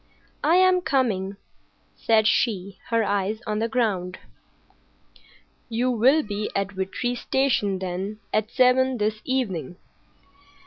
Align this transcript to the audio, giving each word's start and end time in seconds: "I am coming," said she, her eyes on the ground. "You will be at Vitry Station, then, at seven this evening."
"I 0.43 0.55
am 0.55 0.81
coming," 0.81 1.37
said 1.95 2.25
she, 2.25 2.79
her 2.89 3.03
eyes 3.03 3.39
on 3.45 3.59
the 3.59 3.67
ground. 3.67 4.17
"You 5.69 5.91
will 5.91 6.23
be 6.23 6.49
at 6.55 6.71
Vitry 6.71 7.13
Station, 7.13 7.77
then, 7.77 8.17
at 8.33 8.49
seven 8.49 8.97
this 8.97 9.21
evening." 9.25 9.75